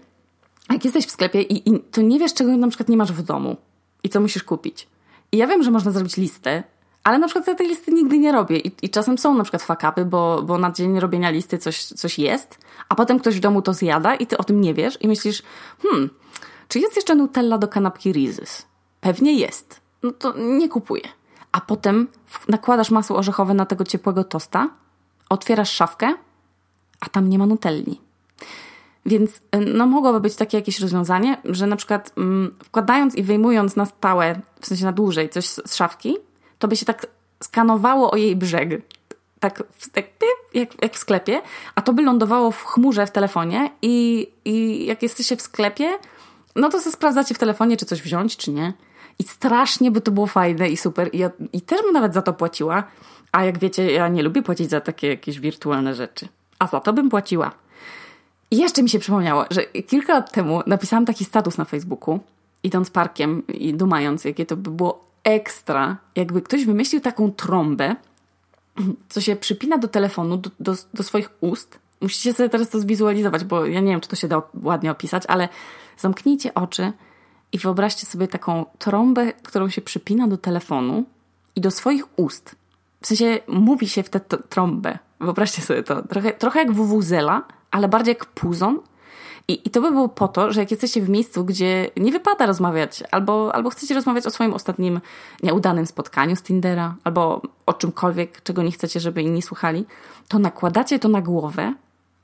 jak 0.70 0.84
jesteś 0.84 1.06
w 1.06 1.10
sklepie 1.10 1.42
i, 1.42 1.70
i 1.70 1.80
to 1.80 2.02
nie 2.02 2.18
wiesz, 2.18 2.34
czego 2.34 2.56
na 2.56 2.68
przykład 2.68 2.88
nie 2.88 2.96
masz 2.96 3.12
w 3.12 3.22
domu 3.22 3.56
i 4.04 4.08
co 4.08 4.20
musisz 4.20 4.42
kupić. 4.42 4.88
I 5.32 5.36
ja 5.36 5.46
wiem, 5.46 5.62
że 5.62 5.70
można 5.70 5.90
zrobić 5.90 6.16
listę, 6.16 6.62
ale 7.06 7.18
na 7.18 7.26
przykład 7.26 7.46
ja 7.46 7.54
tej 7.54 7.68
listy 7.68 7.92
nigdy 7.92 8.18
nie 8.18 8.32
robię 8.32 8.58
i, 8.58 8.72
i 8.82 8.90
czasem 8.90 9.18
są 9.18 9.34
na 9.34 9.42
przykład 9.42 9.62
fakapy, 9.62 10.04
bo, 10.04 10.42
bo 10.42 10.58
na 10.58 10.72
dzień 10.72 11.00
robienia 11.00 11.30
listy 11.30 11.58
coś, 11.58 11.84
coś 11.84 12.18
jest, 12.18 12.58
a 12.88 12.94
potem 12.94 13.18
ktoś 13.18 13.36
w 13.36 13.40
domu 13.40 13.62
to 13.62 13.74
zjada 13.74 14.14
i 14.14 14.26
ty 14.26 14.38
o 14.38 14.44
tym 14.44 14.60
nie 14.60 14.74
wiesz 14.74 14.98
i 15.00 15.08
myślisz, 15.08 15.42
hmm, 15.82 16.10
czy 16.68 16.78
jest 16.78 16.96
jeszcze 16.96 17.14
Nutella 17.14 17.58
do 17.58 17.68
kanapki 17.68 18.12
Rizes? 18.12 18.66
Pewnie 19.00 19.32
jest. 19.32 19.80
No 20.02 20.12
to 20.12 20.34
nie 20.38 20.68
kupuję. 20.68 21.02
A 21.52 21.60
potem 21.60 22.08
nakładasz 22.48 22.90
masło 22.90 23.16
orzechowe 23.16 23.54
na 23.54 23.66
tego 23.66 23.84
ciepłego 23.84 24.24
tosta, 24.24 24.68
otwierasz 25.28 25.70
szafkę, 25.70 26.14
a 27.00 27.08
tam 27.08 27.28
nie 27.28 27.38
ma 27.38 27.46
Nutelli. 27.46 28.00
Więc 29.06 29.36
y, 29.36 29.40
no, 29.74 29.86
mogłoby 29.86 30.20
być 30.20 30.36
takie 30.36 30.56
jakieś 30.56 30.80
rozwiązanie, 30.80 31.40
że 31.44 31.66
na 31.66 31.76
przykład 31.76 32.12
mm, 32.16 32.54
wkładając 32.64 33.14
i 33.14 33.22
wyjmując 33.22 33.76
na 33.76 33.86
stałe, 33.86 34.40
w 34.60 34.66
sensie 34.66 34.84
na 34.84 34.92
dłużej 34.92 35.28
coś 35.28 35.46
z, 35.46 35.70
z 35.70 35.74
szafki, 35.74 36.16
to 36.58 36.68
by 36.68 36.76
się 36.76 36.86
tak 36.86 37.06
skanowało 37.42 38.10
o 38.10 38.16
jej 38.16 38.36
brzeg. 38.36 38.82
Tak, 39.40 39.62
tak 39.92 40.04
jak, 40.54 40.82
jak 40.82 40.94
w 40.94 40.98
sklepie, 40.98 41.42
a 41.74 41.82
to 41.82 41.92
by 41.92 42.02
lądowało 42.02 42.50
w 42.50 42.64
chmurze 42.64 43.06
w 43.06 43.10
telefonie 43.10 43.70
i, 43.82 44.28
i 44.44 44.86
jak 44.86 45.02
jesteście 45.02 45.36
w 45.36 45.42
sklepie, 45.42 45.98
no 46.56 46.68
to 46.68 46.80
sprawdzacie 46.80 47.34
w 47.34 47.38
telefonie, 47.38 47.76
czy 47.76 47.86
coś 47.86 48.02
wziąć, 48.02 48.36
czy 48.36 48.52
nie. 48.52 48.72
I 49.18 49.22
strasznie 49.22 49.90
by 49.90 50.00
to 50.00 50.10
było 50.10 50.26
fajne 50.26 50.68
i 50.68 50.76
super. 50.76 51.10
I, 51.12 51.18
ja, 51.18 51.30
I 51.52 51.60
też 51.60 51.82
bym 51.82 51.92
nawet 51.92 52.14
za 52.14 52.22
to 52.22 52.32
płaciła. 52.32 52.84
A 53.32 53.44
jak 53.44 53.58
wiecie, 53.58 53.92
ja 53.92 54.08
nie 54.08 54.22
lubię 54.22 54.42
płacić 54.42 54.70
za 54.70 54.80
takie 54.80 55.08
jakieś 55.08 55.40
wirtualne 55.40 55.94
rzeczy. 55.94 56.28
A 56.58 56.66
za 56.66 56.80
to 56.80 56.92
bym 56.92 57.10
płaciła. 57.10 57.50
I 58.50 58.56
jeszcze 58.56 58.82
mi 58.82 58.88
się 58.88 58.98
przypomniało, 58.98 59.44
że 59.50 59.62
kilka 59.62 60.12
lat 60.12 60.32
temu 60.32 60.62
napisałam 60.66 61.06
taki 61.06 61.24
status 61.24 61.58
na 61.58 61.64
Facebooku 61.64 62.20
idąc 62.62 62.90
parkiem 62.90 63.46
i 63.46 63.74
dumając, 63.74 64.24
jakie 64.24 64.46
to 64.46 64.56
by 64.56 64.70
było 64.70 65.04
ekstra, 65.26 65.96
jakby 66.16 66.42
ktoś 66.42 66.64
wymyślił 66.64 67.00
taką 67.00 67.32
trąbę, 67.32 67.96
co 69.08 69.20
się 69.20 69.36
przypina 69.36 69.78
do 69.78 69.88
telefonu, 69.88 70.36
do, 70.36 70.50
do, 70.60 70.74
do 70.94 71.02
swoich 71.02 71.30
ust. 71.40 71.78
Musicie 72.00 72.32
sobie 72.32 72.48
teraz 72.48 72.68
to 72.68 72.80
zwizualizować, 72.80 73.44
bo 73.44 73.66
ja 73.66 73.80
nie 73.80 73.92
wiem, 73.92 74.00
czy 74.00 74.08
to 74.08 74.16
się 74.16 74.28
da 74.28 74.42
ładnie 74.62 74.90
opisać, 74.90 75.22
ale 75.28 75.48
zamknijcie 75.98 76.54
oczy 76.54 76.92
i 77.52 77.58
wyobraźcie 77.58 78.06
sobie 78.06 78.28
taką 78.28 78.64
trąbę, 78.78 79.32
którą 79.32 79.68
się 79.68 79.82
przypina 79.82 80.28
do 80.28 80.36
telefonu 80.36 81.04
i 81.56 81.60
do 81.60 81.70
swoich 81.70 82.18
ust. 82.18 82.56
W 83.00 83.06
sensie 83.06 83.38
mówi 83.48 83.88
się 83.88 84.02
w 84.02 84.10
tę 84.10 84.20
trąbę. 84.20 84.98
Wyobraźcie 85.20 85.62
sobie 85.62 85.82
to. 85.82 86.02
Trochę, 86.02 86.32
trochę 86.32 86.58
jak 86.58 86.72
wuwuzela, 86.72 87.42
ale 87.70 87.88
bardziej 87.88 88.12
jak 88.12 88.26
puzon. 88.26 88.80
I, 89.48 89.68
I 89.68 89.70
to 89.70 89.80
by 89.80 89.90
było 89.90 90.08
po 90.08 90.28
to, 90.28 90.52
że 90.52 90.60
jak 90.60 90.70
jesteście 90.70 91.02
w 91.02 91.08
miejscu, 91.08 91.44
gdzie 91.44 91.90
nie 91.96 92.12
wypada 92.12 92.46
rozmawiać, 92.46 93.02
albo, 93.10 93.54
albo 93.54 93.70
chcecie 93.70 93.94
rozmawiać 93.94 94.26
o 94.26 94.30
swoim 94.30 94.54
ostatnim 94.54 95.00
nieudanym 95.42 95.86
spotkaniu 95.86 96.36
z 96.36 96.42
Tindera, 96.42 96.94
albo 97.04 97.42
o 97.66 97.72
czymkolwiek, 97.72 98.42
czego 98.42 98.62
nie 98.62 98.72
chcecie, 98.72 99.00
żeby 99.00 99.22
inni 99.22 99.42
słuchali, 99.42 99.86
to 100.28 100.38
nakładacie 100.38 100.98
to 100.98 101.08
na 101.08 101.22
głowę 101.22 101.74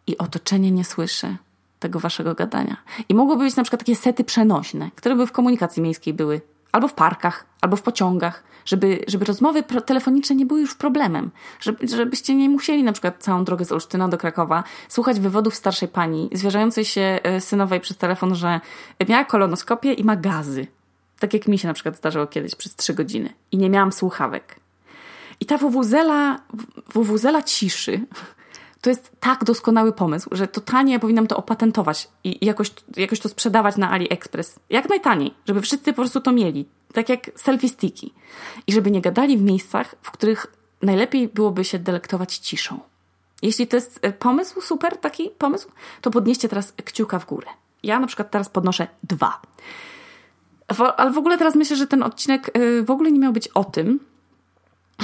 i 0.07 0.19
otoczenie 0.19 0.71
nie 0.71 0.85
słyszy 0.85 1.37
tego 1.79 2.01
waszego 2.01 2.35
gadania. 2.35 2.77
I 3.09 3.15
mogłyby 3.15 3.45
być 3.45 3.57
na 3.57 3.63
przykład 3.63 3.81
takie 3.81 3.97
sety 3.97 4.25
przenośne, 4.25 4.91
które 4.95 5.17
by 5.17 5.27
w 5.27 5.33
komunikacji 5.33 5.83
miejskiej 5.83 6.15
były, 6.15 6.41
albo 6.73 6.89
w 6.89 6.95
parkach, 6.95 7.47
albo 7.61 7.77
w 7.77 7.83
pociągach, 7.83 8.45
żeby, 8.65 9.05
żeby 9.09 9.25
rozmowy 9.25 9.63
telefoniczne 9.63 10.37
nie 10.37 10.47
były 10.47 10.61
już 10.61 10.75
problemem, 10.75 11.31
żeby, 11.61 11.89
żebyście 11.89 12.35
nie 12.35 12.49
musieli 12.49 12.83
na 12.83 12.93
przykład 12.93 13.23
całą 13.23 13.45
drogę 13.45 13.65
z 13.65 13.73
Olsztyna 13.73 14.09
do 14.09 14.19
Krakowa 14.19 14.65
słuchać 14.89 15.21
wywodów 15.21 15.55
starszej 15.55 15.89
pani 15.89 16.31
zwierzającej 16.33 16.85
się 16.85 17.19
e, 17.23 17.41
synowej 17.41 17.81
przez 17.81 17.97
telefon, 17.97 18.35
że 18.35 18.61
miała 19.09 19.25
kolonoskopię 19.25 19.93
i 19.93 20.05
ma 20.05 20.17
gazy. 20.17 20.67
Tak 21.19 21.35
jak 21.35 21.49
mi 21.49 21.59
się 21.59 21.69
na 21.69 21.75
przykład 21.75 21.97
zdarzyło 21.97 22.27
kiedyś 22.27 22.55
przez 22.55 22.77
trzy 22.77 22.95
godziny 22.95 23.35
i 23.53 23.59
nie 23.59 23.71
miałam 23.71 23.93
słuchawek. 23.93 24.57
I 25.41 25.47
ta 25.47 25.59
wuwuzela, 25.59 26.41
wuwuzela 26.93 27.43
ciszy 27.43 28.01
to 28.83 28.91
jest 28.91 29.13
tak 29.21 29.45
doskonały 29.45 29.93
pomysł, 29.93 30.29
że 30.33 30.49
totalnie 30.49 30.93
ja 30.93 30.99
powinnam 30.99 31.27
to 31.27 31.37
opatentować 31.37 32.09
i 32.25 32.47
jakoś, 32.47 32.71
jakoś 32.97 33.21
to 33.21 33.29
sprzedawać 33.29 33.77
na 33.77 33.91
AliExpress. 33.91 34.59
Jak 34.71 34.89
najtaniej, 34.89 35.35
żeby 35.47 35.61
wszyscy 35.61 35.93
po 35.93 35.97
prostu 35.97 36.21
to 36.21 36.33
mieli. 36.33 36.69
Tak 36.93 37.09
jak 37.09 37.31
selfie 37.37 37.69
sticky. 37.69 38.11
I 38.67 38.73
żeby 38.73 38.91
nie 38.91 39.01
gadali 39.01 39.39
w 39.39 39.43
miejscach, 39.43 39.95
w 40.03 40.11
których 40.11 40.47
najlepiej 40.83 41.29
byłoby 41.29 41.65
się 41.65 41.79
delektować 41.79 42.37
ciszą. 42.37 42.81
Jeśli 43.43 43.67
to 43.67 43.77
jest 43.77 43.99
e, 44.03 44.13
pomysł, 44.13 44.61
super 44.61 44.97
taki 44.97 45.31
pomysł, 45.39 45.69
to 46.01 46.11
podnieście 46.11 46.49
teraz 46.49 46.73
kciuka 46.85 47.19
w 47.19 47.27
górę. 47.27 47.47
Ja 47.83 48.01
na 48.01 48.07
przykład 48.07 48.31
teraz 48.31 48.49
podnoszę 48.49 48.87
dwa. 49.03 49.41
Ale 50.97 51.11
w 51.11 51.19
ogóle 51.19 51.39
teraz 51.39 51.55
myślę, 51.55 51.77
że 51.77 51.87
ten 51.87 52.03
odcinek 52.03 52.51
e, 52.55 52.83
w 52.83 52.91
ogóle 52.91 53.13
nie 53.13 53.21
miał 53.21 53.33
być 53.33 53.49
o 53.49 53.65
tym, 53.65 54.01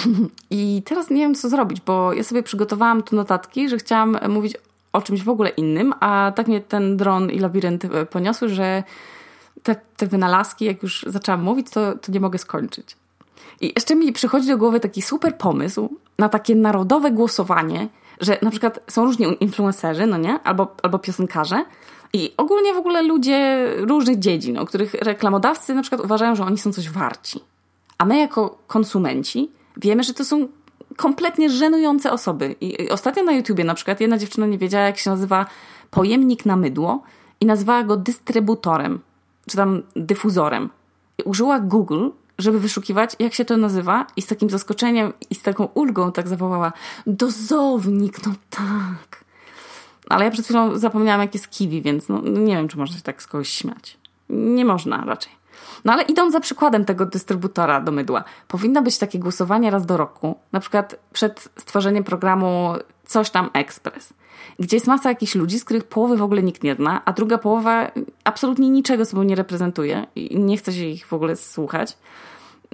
I 0.50 0.82
teraz 0.84 1.10
nie 1.10 1.20
wiem, 1.22 1.34
co 1.34 1.48
zrobić, 1.48 1.80
bo 1.80 2.12
ja 2.12 2.24
sobie 2.24 2.42
przygotowałam 2.42 3.02
tu 3.02 3.16
notatki, 3.16 3.68
że 3.68 3.78
chciałam 3.78 4.18
mówić 4.28 4.56
o 4.92 5.02
czymś 5.02 5.22
w 5.22 5.28
ogóle 5.28 5.48
innym, 5.48 5.94
a 6.00 6.32
tak 6.36 6.48
mnie 6.48 6.60
ten 6.60 6.96
dron 6.96 7.30
i 7.30 7.38
labirynt 7.38 7.84
e, 7.84 8.06
poniosły, 8.06 8.48
że 8.48 8.82
te, 9.62 9.76
te 9.96 10.06
wynalazki, 10.06 10.64
jak 10.64 10.82
już 10.82 11.04
zaczęłam 11.08 11.42
mówić, 11.42 11.70
to, 11.70 11.94
to 11.94 12.12
nie 12.12 12.20
mogę 12.20 12.38
skończyć. 12.38 12.96
I 13.60 13.72
jeszcze 13.76 13.96
mi 13.96 14.12
przychodzi 14.12 14.48
do 14.48 14.58
głowy 14.58 14.80
taki 14.80 15.02
super 15.02 15.36
pomysł 15.36 15.96
na 16.18 16.28
takie 16.28 16.54
narodowe 16.54 17.10
głosowanie, 17.10 17.88
że 18.20 18.38
na 18.42 18.50
przykład 18.50 18.80
są 18.88 19.04
różni 19.04 19.26
influencerzy, 19.40 20.06
no 20.06 20.18
nie? 20.18 20.40
Albo, 20.40 20.76
albo 20.82 20.98
piosenkarze, 20.98 21.64
i 22.12 22.32
ogólnie 22.36 22.74
w 22.74 22.76
ogóle 22.76 23.02
ludzie 23.02 23.68
różnych 23.76 24.18
dziedzin, 24.18 24.58
o 24.58 24.66
których 24.66 24.94
reklamodawcy 24.94 25.74
na 25.74 25.82
przykład 25.82 26.00
uważają, 26.00 26.34
że 26.36 26.44
oni 26.44 26.58
są 26.58 26.72
coś 26.72 26.90
warci. 26.90 27.40
A 27.98 28.04
my 28.04 28.18
jako 28.18 28.58
konsumenci 28.66 29.50
wiemy, 29.78 30.02
że 30.02 30.14
to 30.14 30.24
są 30.24 30.48
kompletnie 30.96 31.50
żenujące 31.50 32.12
osoby. 32.12 32.56
I 32.60 32.90
ostatnio 32.90 33.22
na 33.22 33.32
YouTubie 33.32 33.64
na 33.64 33.74
przykład 33.74 34.00
jedna 34.00 34.18
dziewczyna 34.18 34.46
nie 34.46 34.58
wiedziała, 34.58 34.84
jak 34.84 34.98
się 34.98 35.10
nazywa 35.10 35.46
pojemnik 35.90 36.46
na 36.46 36.56
mydło 36.56 37.02
i 37.40 37.46
nazwała 37.46 37.82
go 37.82 37.96
dystrybutorem, 37.96 39.00
czy 39.48 39.56
tam 39.56 39.82
dyfuzorem. 39.96 40.70
I 41.18 41.22
użyła 41.22 41.60
Google, 41.60 42.08
żeby 42.38 42.60
wyszukiwać, 42.60 43.16
jak 43.18 43.34
się 43.34 43.44
to 43.44 43.56
nazywa 43.56 44.06
i 44.16 44.22
z 44.22 44.26
takim 44.26 44.50
zaskoczeniem 44.50 45.12
i 45.30 45.34
z 45.34 45.42
taką 45.42 45.64
ulgą 45.64 46.12
tak 46.12 46.28
zawołała 46.28 46.72
dozownik, 47.06 48.26
no 48.26 48.32
tak. 48.50 49.24
Ale 50.08 50.24
ja 50.24 50.30
przed 50.30 50.44
chwilą 50.44 50.78
zapomniałam, 50.78 51.20
jak 51.20 51.34
jest 51.34 51.50
kiwi, 51.50 51.82
więc 51.82 52.08
no, 52.08 52.20
nie 52.22 52.56
wiem, 52.56 52.68
czy 52.68 52.78
można 52.78 52.96
się 52.96 53.02
tak 53.02 53.22
z 53.22 53.26
kogoś 53.26 53.48
śmiać. 53.48 53.98
Nie 54.28 54.64
można 54.64 55.04
raczej. 55.04 55.37
No 55.84 55.92
ale 55.92 56.02
idąc 56.02 56.32
za 56.32 56.40
przykładem 56.40 56.84
tego 56.84 57.06
dystrybutora 57.06 57.80
do 57.80 57.92
mydła, 57.92 58.24
powinno 58.48 58.82
być 58.82 58.98
takie 58.98 59.18
głosowanie 59.18 59.70
raz 59.70 59.86
do 59.86 59.96
roku, 59.96 60.38
na 60.52 60.60
przykład 60.60 60.96
przed 61.12 61.48
stworzeniem 61.56 62.04
programu 62.04 62.74
Coś 63.06 63.30
tam 63.30 63.50
Express, 63.52 64.12
gdzie 64.58 64.76
jest 64.76 64.86
masa 64.86 65.08
jakichś 65.08 65.34
ludzi, 65.34 65.58
z 65.58 65.64
których 65.64 65.84
połowy 65.84 66.16
w 66.16 66.22
ogóle 66.22 66.42
nikt 66.42 66.62
nie 66.62 66.74
zna, 66.74 67.02
a 67.04 67.12
druga 67.12 67.38
połowa 67.38 67.90
absolutnie 68.24 68.70
niczego 68.70 69.04
sobą 69.04 69.22
nie 69.22 69.34
reprezentuje 69.34 70.06
i 70.16 70.38
nie 70.38 70.56
chce 70.56 70.72
się 70.72 70.84
ich 70.84 71.06
w 71.06 71.12
ogóle 71.12 71.36
słuchać. 71.36 71.96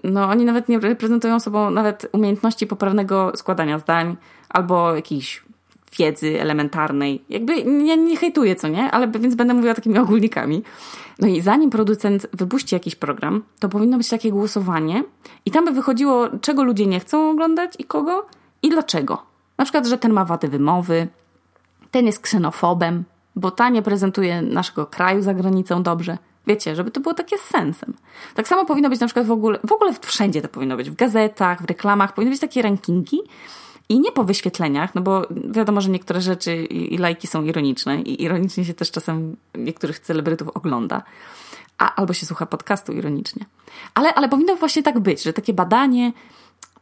No, 0.04 0.28
oni 0.28 0.44
nawet 0.44 0.68
nie 0.68 0.78
reprezentują 0.78 1.40
sobą 1.40 1.70
nawet 1.70 2.06
umiejętności 2.12 2.66
poprawnego 2.66 3.32
składania 3.36 3.78
zdań 3.78 4.16
albo 4.48 4.94
jakiejś 4.94 5.44
wiedzy 5.98 6.40
elementarnej. 6.40 7.24
Jakby 7.28 7.64
nie, 7.64 7.96
nie 7.96 8.16
hejtuję, 8.16 8.56
co 8.56 8.68
nie? 8.68 8.90
Ale 8.90 9.08
więc 9.08 9.34
będę 9.34 9.54
mówiła 9.54 9.74
takimi 9.74 9.98
ogólnikami. 9.98 10.62
No 11.18 11.28
i 11.28 11.40
zanim 11.40 11.70
producent 11.70 12.26
wypuści 12.32 12.74
jakiś 12.74 12.96
program, 12.96 13.42
to 13.58 13.68
powinno 13.68 13.96
być 13.96 14.08
takie 14.08 14.30
głosowanie 14.30 15.04
i 15.46 15.50
tam 15.50 15.64
by 15.64 15.70
wychodziło, 15.70 16.28
czego 16.40 16.64
ludzie 16.64 16.86
nie 16.86 17.00
chcą 17.00 17.30
oglądać 17.30 17.74
i 17.78 17.84
kogo 17.84 18.26
i 18.62 18.70
dlaczego. 18.70 19.22
Na 19.58 19.64
przykład, 19.64 19.86
że 19.86 19.98
ten 19.98 20.12
ma 20.12 20.24
wady 20.24 20.48
wymowy, 20.48 21.08
ten 21.90 22.06
jest 22.06 22.20
ksenofobem, 22.20 23.04
bo 23.36 23.50
ta 23.50 23.68
nie 23.68 23.82
prezentuje 23.82 24.42
naszego 24.42 24.86
kraju 24.86 25.22
za 25.22 25.34
granicą 25.34 25.82
dobrze. 25.82 26.18
Wiecie, 26.46 26.76
żeby 26.76 26.90
to 26.90 27.00
było 27.00 27.14
takie 27.14 27.38
z 27.38 27.40
sensem. 27.40 27.94
Tak 28.34 28.48
samo 28.48 28.64
powinno 28.64 28.88
być 28.88 29.00
na 29.00 29.06
przykład 29.06 29.26
w 29.26 29.30
ogóle, 29.30 29.58
w 29.68 29.72
ogóle 29.72 29.92
wszędzie 30.02 30.42
to 30.42 30.48
powinno 30.48 30.76
być, 30.76 30.90
w 30.90 30.94
gazetach, 30.94 31.62
w 31.62 31.64
reklamach, 31.64 32.14
powinny 32.14 32.30
być 32.30 32.40
takie 32.40 32.62
rankingi, 32.62 33.18
i 33.88 34.00
nie 34.00 34.12
po 34.12 34.24
wyświetleniach, 34.24 34.94
no 34.94 35.00
bo 35.00 35.22
wiadomo, 35.30 35.80
że 35.80 35.90
niektóre 35.90 36.20
rzeczy 36.20 36.56
i, 36.64 36.98
lajki 36.98 37.26
są 37.26 37.44
ironiczne 37.44 38.02
i 38.02 38.22
ironicznie 38.22 38.64
się 38.64 38.74
też 38.74 38.90
czasem 38.90 39.36
niektórych 39.54 39.98
celebrytów 39.98 40.48
ogląda. 40.48 41.02
A, 41.78 41.94
albo 41.94 42.12
się 42.12 42.26
słucha 42.26 42.46
podcastu 42.46 42.92
ironicznie. 42.92 43.44
Ale, 43.94 44.14
ale 44.14 44.28
powinno 44.28 44.56
właśnie 44.56 44.82
tak 44.82 45.00
być, 45.00 45.22
że 45.22 45.32
takie 45.32 45.52
badanie 45.52 46.12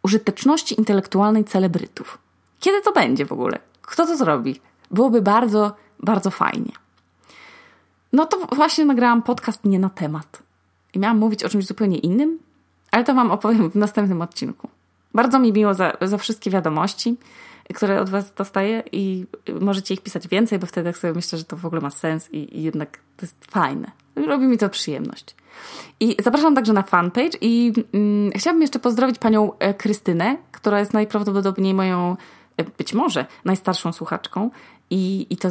użyteczności 0.02 0.78
intelektualnej 0.78 1.44
celebrytów. 1.44 2.18
Kiedy 2.60 2.82
to 2.82 2.92
będzie 2.92 3.26
w 3.26 3.32
ogóle? 3.32 3.58
Kto 3.82 4.06
to 4.06 4.16
zrobi? 4.16 4.60
Byłoby 4.90 5.22
bardzo, 5.22 5.72
bardzo 6.00 6.30
fajnie. 6.30 6.72
No 8.12 8.26
to 8.26 8.46
właśnie 8.56 8.84
nagrałam 8.84 9.22
podcast 9.22 9.64
nie 9.64 9.78
na 9.78 9.90
temat. 9.90 10.42
I 10.94 10.98
miałam 10.98 11.18
mówić 11.18 11.44
o 11.44 11.48
czymś 11.48 11.66
zupełnie 11.66 11.98
innym, 11.98 12.38
ale 12.90 13.04
to 13.04 13.14
Wam 13.14 13.30
opowiem 13.30 13.70
w 13.70 13.74
następnym 13.74 14.22
odcinku. 14.22 14.68
Bardzo 15.14 15.38
mi 15.38 15.52
miło 15.52 15.74
za, 15.74 15.92
za 16.00 16.18
wszystkie 16.18 16.50
wiadomości, 16.50 17.16
które 17.74 18.00
od 18.00 18.10
Was 18.10 18.34
dostaję 18.34 18.82
i 18.92 19.26
możecie 19.60 19.94
ich 19.94 20.00
pisać 20.00 20.28
więcej, 20.28 20.58
bo 20.58 20.66
wtedy 20.66 20.90
tak 20.90 20.98
sobie 20.98 21.14
myślę, 21.14 21.38
że 21.38 21.44
to 21.44 21.56
w 21.56 21.66
ogóle 21.66 21.80
ma 21.80 21.90
sens 21.90 22.30
i, 22.30 22.58
i 22.58 22.62
jednak 22.62 22.98
to 23.16 23.26
jest 23.26 23.44
fajne. 23.50 23.90
Robi 24.16 24.46
mi 24.46 24.58
to 24.58 24.68
przyjemność. 24.68 25.36
I 26.00 26.16
zapraszam 26.22 26.54
także 26.54 26.72
na 26.72 26.82
fanpage 26.82 27.38
i 27.40 27.72
mm, 27.92 28.32
chciałabym 28.32 28.62
jeszcze 28.62 28.78
pozdrowić 28.78 29.18
panią 29.18 29.58
e, 29.58 29.74
Krystynę, 29.74 30.36
która 30.52 30.78
jest 30.78 30.92
najprawdopodobniej 30.92 31.74
moją, 31.74 32.16
e, 32.56 32.64
być 32.64 32.94
może, 32.94 33.26
najstarszą 33.44 33.92
słuchaczką 33.92 34.50
i, 34.90 35.26
i 35.30 35.36
to 35.36 35.48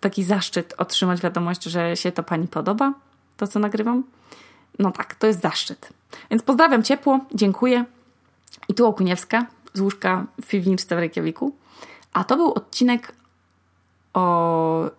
taki 0.00 0.24
zaszczyt 0.24 0.74
otrzymać 0.78 1.20
wiadomość, 1.20 1.64
że 1.64 1.96
się 1.96 2.12
to 2.12 2.22
pani 2.22 2.48
podoba, 2.48 2.94
to 3.36 3.46
co 3.46 3.58
nagrywam. 3.58 4.02
No 4.78 4.90
tak, 4.90 5.14
to 5.14 5.26
jest 5.26 5.40
zaszczyt. 5.40 5.88
Więc 6.30 6.42
pozdrawiam 6.42 6.82
ciepło, 6.82 7.20
dziękuję. 7.34 7.84
I 8.68 8.74
tu 8.74 8.86
Okuniewska 8.86 9.46
z 9.74 9.80
łóżka 9.80 10.26
w 10.42 10.46
piwniczce 10.46 10.96
w 10.96 10.98
Reykjaviku. 10.98 11.56
A 12.12 12.24
to 12.24 12.36
był 12.36 12.52
odcinek 12.52 13.12
o... 14.14 14.90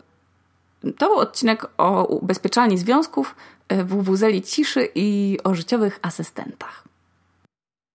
To 0.97 1.07
był 1.07 1.17
odcinek 1.17 1.65
o 1.77 2.05
ubezpieczalni 2.05 2.77
związków, 2.77 3.35
e, 3.67 3.83
w 3.83 4.03
wuzeli 4.03 4.41
ciszy 4.41 4.89
i 4.95 5.37
o 5.43 5.55
życiowych 5.55 5.99
asystentach. 6.01 6.83